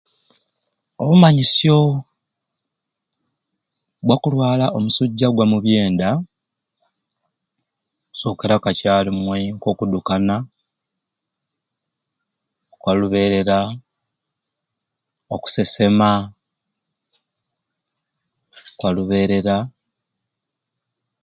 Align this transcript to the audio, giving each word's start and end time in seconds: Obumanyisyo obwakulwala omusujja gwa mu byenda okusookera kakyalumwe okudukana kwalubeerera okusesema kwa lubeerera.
Obumanyisyo 1.01 1.77
obwakulwala 4.01 4.65
omusujja 4.77 5.27
gwa 5.31 5.45
mu 5.51 5.57
byenda 5.65 6.07
okusookera 8.05 8.55
kakyalumwe 8.63 9.39
okudukana 9.71 10.35
kwalubeerera 12.81 13.59
okusesema 15.35 16.09
kwa 18.77 18.89
lubeerera. 18.95 19.57